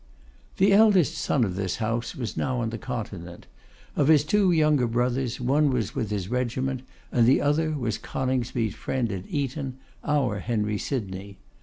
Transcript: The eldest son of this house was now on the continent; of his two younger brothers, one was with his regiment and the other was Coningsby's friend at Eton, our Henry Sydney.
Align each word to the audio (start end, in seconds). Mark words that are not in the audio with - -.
The 0.57 0.73
eldest 0.73 1.13
son 1.15 1.43
of 1.43 1.55
this 1.55 1.75
house 1.75 2.15
was 2.15 2.35
now 2.35 2.59
on 2.61 2.71
the 2.71 2.79
continent; 2.79 3.45
of 3.95 4.07
his 4.07 4.23
two 4.23 4.51
younger 4.51 4.87
brothers, 4.87 5.39
one 5.39 5.69
was 5.69 5.93
with 5.93 6.09
his 6.09 6.27
regiment 6.27 6.81
and 7.11 7.27
the 7.27 7.39
other 7.39 7.73
was 7.77 7.99
Coningsby's 7.99 8.73
friend 8.73 9.11
at 9.11 9.25
Eton, 9.27 9.77
our 10.03 10.39
Henry 10.39 10.79
Sydney. 10.79 11.37